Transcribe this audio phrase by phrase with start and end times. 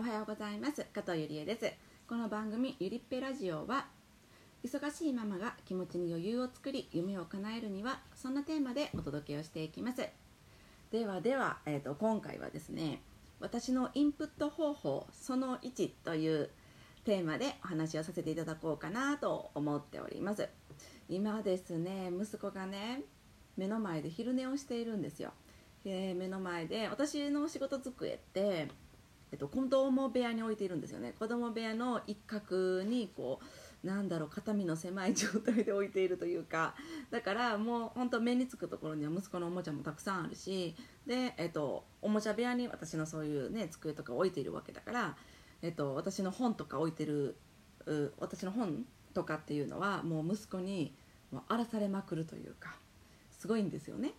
[0.00, 0.86] おはようございます。
[0.94, 1.70] 加藤ゆりえです。
[2.08, 3.84] この番組ゆりっぺラジオは
[4.64, 10.08] 忙しいママが気持ちに余裕を作り夢を叶えるにはそんなテーマでお届けをしていきます。
[10.90, 13.02] ではでは、えーと、今回はですね
[13.40, 16.48] 私のインプット方法その1という
[17.04, 20.48] テーマでお話をさせていただこうかなと思っております。
[21.10, 23.02] 今ですね息子がね
[23.58, 25.34] 目の前で昼寝をしているんですよ。
[25.84, 28.68] で目の前で私の仕事机って
[29.32, 31.14] えっと、子供部屋に置いているんですよね。
[31.18, 33.40] 子供部屋の一角にこ
[33.84, 36.74] うなんだろう肩身の狭い状態で置いているというか。
[37.10, 40.74] だからもう本当目につくところには息子のおもちゃもたくさんあるし
[41.06, 45.16] で、えっと、おもちゃ部屋に私のそういうね机とか置いているわけだから、
[45.62, 47.36] えっと、私の本とか置いてる
[48.18, 48.84] 私の本
[49.14, 50.94] とかっていうのはもう息子に
[51.30, 52.76] もう荒らされまくるというか
[53.30, 54.12] すごいんですよね。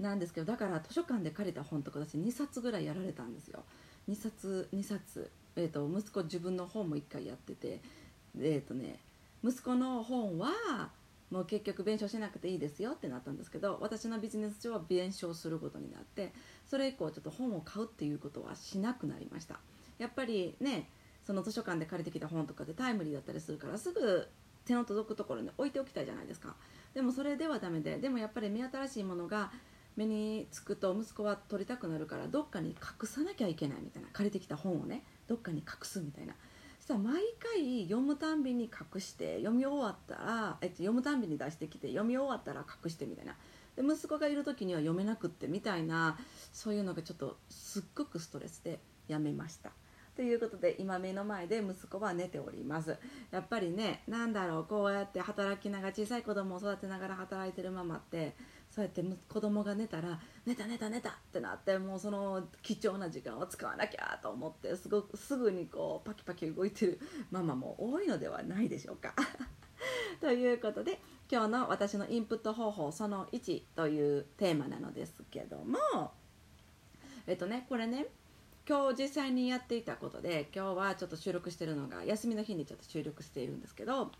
[0.00, 3.62] なんですけどだから図書館で借りた本とか私2冊ぐらいやられたんですよ。
[4.08, 7.80] 2冊2冊、えーと、息子自分の本も1回やってて。
[8.40, 8.98] えっ、ー、とね
[9.42, 10.50] 息子の本は
[11.30, 16.32] もう結局弁償しなくていいですよってなったんですけど私のビジネス上は弁償することになって
[16.66, 19.58] それ以降ちょっと本を買うっていうことはしなくなりました。
[19.98, 20.88] やっぱりね
[21.26, 24.28] その図書館で借りてきた本とかでタイムリーだったりするからすぐ
[24.66, 26.54] 手の届くところに置いておきたいじゃないですか。
[26.94, 29.50] でもそれではダメででもやっぱり目新しいものが
[29.96, 36.34] 目につくと息子は取りたくなるからどっかに隠さなきゃいけないみたいな借りてきた本をねどっかに隠すみたいな。
[36.78, 37.22] そしたら毎
[37.54, 43.36] 回読むたんびに隠して読み終わったら、えっと、読むたんびに出してきて読み終わったら隠してみたいな。
[43.76, 46.18] で息子がいる時には読めなくってみたいな
[46.52, 49.72] そういうのがちょっとすっごくストレスでやめました。
[50.14, 52.96] ということで今目の前で息子は寝ております。
[53.32, 58.36] やっぱりね何だろうこうやって働きながら小さい子供を育てながら働いてるママって
[58.74, 69.14] そうやって子供が寝たら寝た寝た寝たってなってもうその貴重な時間を使わなきゃと思ってすごくすぐにこうパキパキ動いてるママも多いのではないでしょうか。
[70.20, 76.12] ということで今日の私のインプット方法その1というテーマなのですけども
[77.28, 78.08] えっとねこれね
[78.68, 84.10] 今日実際にやっていたことで今日はちょっと収録してるのが休みの日にちょっと収録しているんですけど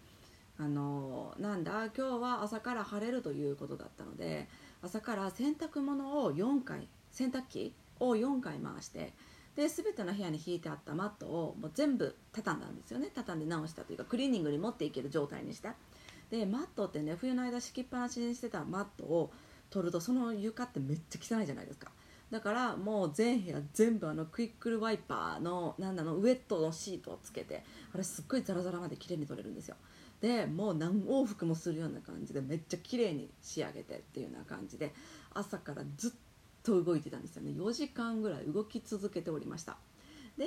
[0.59, 4.49] あのなんだ今日は朝から晴れるということだったので
[4.83, 9.13] 朝から洗濯物を4回洗濯機を4回回して
[9.57, 13.09] で全ての部屋に引いてあったマットをもう全部畳んだんですよね。
[13.15, 15.69] 畳んで直したというかクリーニングに持っていける状態にして
[16.31, 19.33] でマットってね冬の間敷きっぱなしにしてたマットを
[19.71, 21.91] 取るとその床ってめっちゃ汚いじゃないですか。
[22.31, 27.63] だからもう全部屋全部あのクイックルワイパーのなんだのウエットのシートをつけて
[27.93, 29.77] あれすっごいザラザラまで綺麗に取れるんですよ。
[30.25, 34.95] でもう何往復もするような感じでめっちゃ綺麗に仕上げてっていうような感じで
[35.35, 36.11] 朝からずっ
[36.63, 39.77] と動いてたんですよね4時間ぐらい動き続けておりました
[40.39, 40.47] で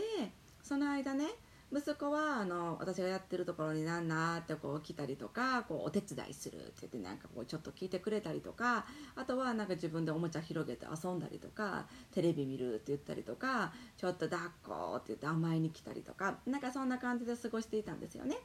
[0.63, 1.25] その間ね
[1.71, 18.37] 息子はあの私がやってるところになんなってこう来たりとかこうお手伝いするって言ってなんかこうちょっと聞いてくれたりとかあとはなんか自分でおもちゃ広げて遊んだりとかテレビ見るって言ったりとかちょっと抱っこって言って甘えに来たりとかなんかそんな感じで過ごしていたんですよね。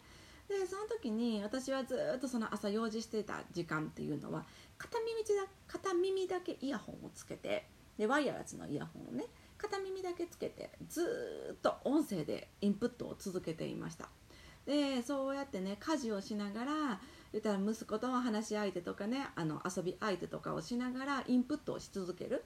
[0.52, 4.44] でその時に私はずっとその朝用事してた時間っていうのは
[4.78, 7.66] 片耳だ片耳だけイヤホンをつけて
[7.98, 9.24] でワイヤレスのイヤホンをね
[9.56, 14.08] 片耳だけつけてずっと音声でインプットを続けていました。
[14.66, 17.00] でそうやってね家事をしながら
[17.32, 22.44] 言ったら息子との話し相手とかねあの遊び相手とかをしながらインプットをし続ける。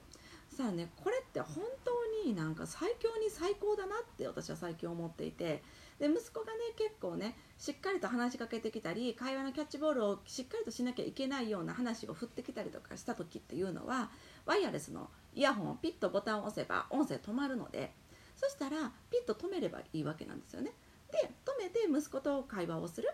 [0.48, 1.95] さあねこれって本当
[2.26, 5.62] になんか最強に最高だなって私は最近思っていて。
[5.98, 14.10] で息子がね結構ねしっかりと話しかけてきたり会話のキャッチボールをしっかりとしなきゃいけないような話を振ってきたりとかした時っていうのは
[14.44, 17.92] ワイヤレスのイヤホンをピッとボタンを押せば音声止まるので
[18.36, 20.72] そしたらピッと止めればいいわけなんですよね。
[21.10, 23.08] で止めて息子と会話をする。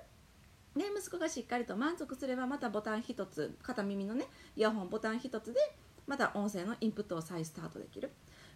[0.75, 4.25] で息子がしっかりと満足すればまたボタン1つ片耳のね
[4.57, 5.61] イヤホンボタン1つで
[6.07, 8.11] また音声のインプットを再スタートできる。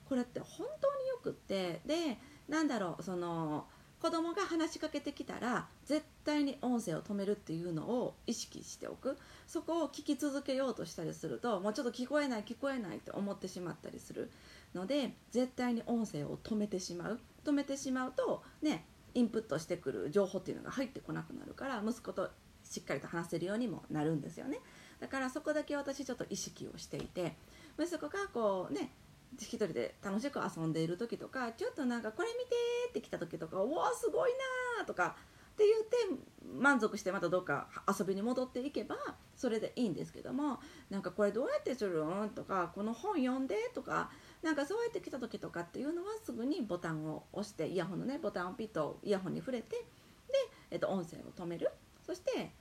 [0.08, 2.18] これって本当によくってで
[2.48, 3.66] なんだろうその
[4.00, 9.16] 子供が話しかけてきたら絶対に音声を止めるっていうのを意識しておく。
[9.47, 14.30] そこを聞き続けようとしたりするともうちょっと聞こえない聞こえないって思ってしまったりする
[14.74, 17.20] ので絶対に音声を止めてしまう。
[17.44, 22.28] 止めてしまうとねインプットしてくる情報っていうのが入ってこなくなるから息子と
[22.64, 24.59] しっかりと話せるようにもなるんですよね。
[25.00, 27.36] だからそこだけ私ちょっと意識をしていて
[27.78, 28.91] 息子がこうね
[29.38, 32.56] 一人で楽しく遊んでいる時とかちょっとなんかこれ見て
[32.90, 34.32] って来た時とか「おおすごい
[34.78, 35.16] な」とか
[35.52, 36.22] って言って
[36.60, 37.68] 満足してまたどっか
[37.98, 38.96] 遊びに戻っていけば
[39.34, 44.10] それでいいんですけどもなんかこれどうやってするんとかこの本読んでとか
[44.42, 50.34] なんかそうやって来た時とかっていうのはすぐにボタンを押してイヤホンのねボタンをピッとイヤホンに触れてで、
[50.70, 51.70] えっと、音声を止める。
[52.04, 52.52] そして、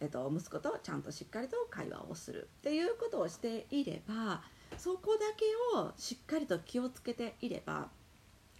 [0.00, 2.48] えっと、息子とちゃんとしっかりと会話をする。
[2.58, 4.42] っていうことをしていれば
[4.78, 5.44] そこだけ
[5.78, 7.88] をしっかりと気をつけていれば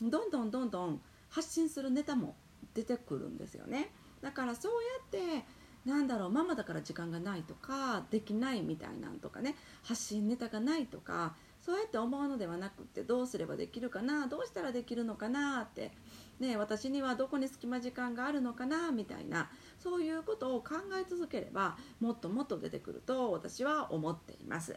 [0.00, 1.00] どんどんどんどん
[1.30, 2.36] 発信するネタも
[2.74, 3.90] 出てくるんですよね
[4.22, 4.72] だからそう
[5.18, 5.44] やって
[5.84, 15.92] なんだろうママだから時間がないとかできないみたいなんとかね発信ネタがないとかそうやって思うのではなくってどうすればできるかなどうしたらできるのかなって、
[16.38, 24.76] ね、私にはどこに隙間時間があるのかなみたいなそういうことを考え続ければもっともっと出てくると私は思っています。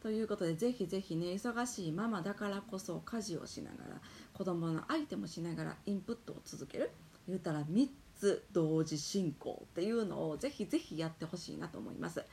[0.00, 4.00] ということでぜひぜひね忙しいママだからこそ家事をしながら
[4.32, 6.92] 子供の相手もしながらインプットを続ける
[7.26, 12.16] 言うたら3つ同時進行っていうのをぜひぜひやってほしいなと思います。
[12.16, 12.24] で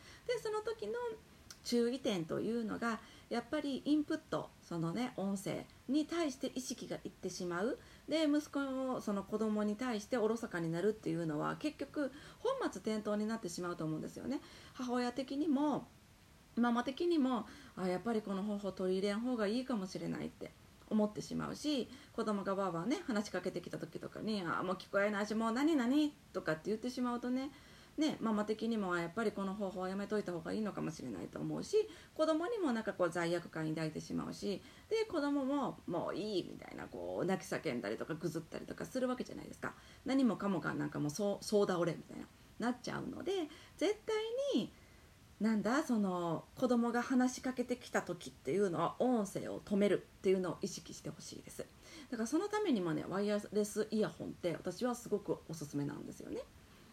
[0.41, 0.93] その時の
[1.65, 7.77] 注意点というのがやっぱりインプットそのね音声に対して意識がいってしまう
[8.07, 14.39] で息子のその子供に対しておろそかになるっていうのは結局本末転倒になってしまうと思うんですよね
[14.73, 15.87] 母親的にも
[16.55, 20.51] ママ的にもあやっぱりこの方法取り入れん方がいいかもしれないって
[20.89, 27.51] 思ってしまうし子供がわーわーね話しかけてきた時とかに「あもう聞こえないしもう何何?」とかって言ってしまうとね
[27.97, 31.77] ね、ママ的にもやっぱりこの方法はやめといた方がいいのかもしれないと思うし
[32.13, 39.73] 子供にもなんかこう罪悪感抱いてしまうしで子供ももういいみたいなこう泣き叫んだりとかぐずったりとかするわけじゃないですか。
[40.05, 42.25] 何もかもがなんかもうそうそう倒れみたいな
[42.59, 43.31] なっちゃうので
[43.77, 44.15] 絶対
[44.59, 44.73] に
[45.39, 51.65] なんだその子供が話しかけてきた時っていうのは音声を止めるっていうのを意識してほしいです。
[52.09, 56.41] だからそのためにもねワイヤレスイヤホンって私はすごくおすすめなんですよね。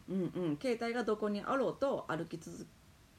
[0.09, 0.23] うんう
[0.53, 2.67] ん、携帯がどこにあろうと歩き続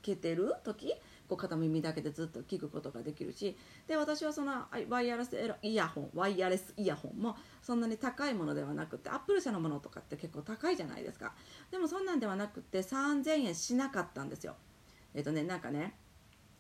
[0.01, 0.93] けてる時
[1.27, 3.57] こう片耳だけでずっと聞くことができるし
[3.87, 11.33] で私はそのワイヤレスイヤホンワイヤレスイヤホンもそんなに高いものではなくてアップル社のものとかって結構高いじゃないですか。
[11.71, 14.55] でもそんなんではなくて3000円しなかったんですよ。
[15.13, 15.95] えっ、とねなんかね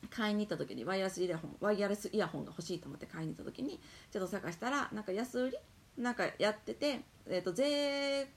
[0.09, 3.79] 買いに行った時にワイヤレスイヤホンワイヤレスイヤホンが欲しいと思って買いに行った時に
[4.11, 5.57] ちょっと探したらなんか安売り
[5.97, 8.27] なんかやってて、えー、と税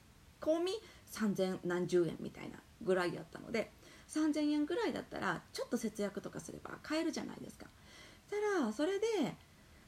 [0.40, 0.72] 込み
[1.12, 3.70] 3000何十円みたいなぐらいやったので
[4.08, 7.66] 3000円ぐらいだったらちょっと節約とかすれば買えるじゃないですか。
[8.30, 9.06] たらそれで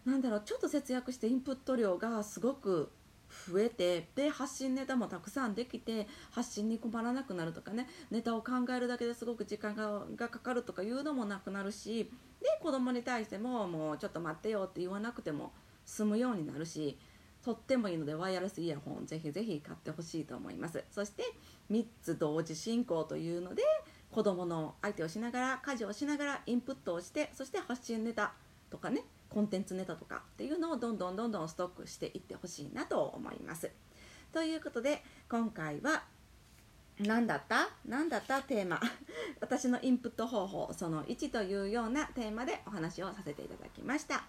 [0.05, 2.91] なんだろうちょっと節約してインプット量がすごく
[3.29, 12.11] 増えてで発信ネタもたくさんできて発信に困らなくなるとかねネタを考えるだけですごく時間ががかかるとかいうのもなくなるし
[12.41, 15.53] で子供に対してももうちょっと待ってよって言わなくても
[15.85, 16.99] 済むようになるし
[17.43, 20.85] とってもいいのでワイヤレスイヤホンぜひぜひ買ってほしいと思います。
[20.91, 21.23] そして
[21.71, 23.63] 3つ同時進行というので
[24.11, 28.33] 子供の相手をしながら家事をしながらインプットをしてそして発信ネタ
[28.71, 33.71] とかねコンテンツネタとかっていうのをどんどんどんどんストックしていってほしいなと思います。
[34.33, 36.05] ということで今回は
[37.01, 37.69] 何だった？
[37.87, 38.81] 何だったテーマ？
[39.41, 44.25] 私のインプット方法その1というようなテーマでお話をさせていただきました。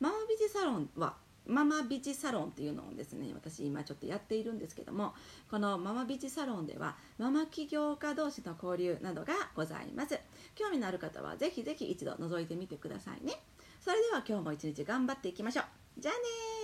[0.00, 5.14] ママビジサロンはママビチサロンっていうのをですね私今ちょっとやっているんですけども
[5.50, 10.18] このママビチサロンではママ起業家同士の交流などがございます。
[10.54, 13.34] 興味のある方はぜひぜひ一度覗いてみてくださいね。
[13.80, 16.00] それでは今日も一日頑張っていきましょう。
[16.00, 16.63] じゃあね